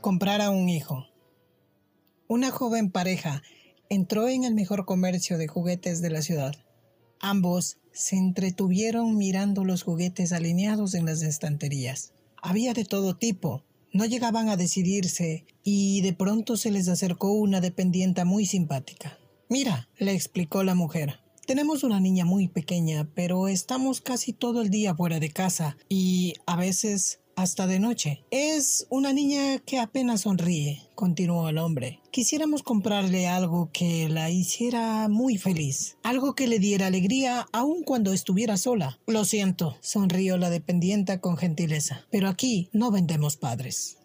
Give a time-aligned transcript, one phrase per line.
[0.00, 1.06] Comprar a un hijo.
[2.28, 3.42] Una joven pareja
[3.88, 6.54] entró en el mejor comercio de juguetes de la ciudad.
[7.18, 12.12] Ambos se entretuvieron mirando los juguetes alineados en las estanterías.
[12.40, 13.64] Había de todo tipo.
[13.92, 19.18] No llegaban a decidirse y de pronto se les acercó una dependienta muy simpática.
[19.48, 21.18] Mira, le explicó la mujer.
[21.44, 26.34] Tenemos una niña muy pequeña, pero estamos casi todo el día fuera de casa y
[26.46, 28.24] a veces hasta de noche.
[28.32, 32.00] Es una niña que apenas sonríe, continuó el hombre.
[32.10, 38.12] Quisiéramos comprarle algo que la hiciera muy feliz, algo que le diera alegría aun cuando
[38.12, 38.98] estuviera sola.
[39.06, 43.97] Lo siento, sonrió la dependienta con gentileza, pero aquí no vendemos padres.